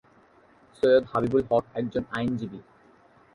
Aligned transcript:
সৈয়দ 0.75 1.03
হাবিবুল 1.11 1.41
হক 1.49 1.63
একজন 1.75 2.03
আইনজীবী। 2.11 2.59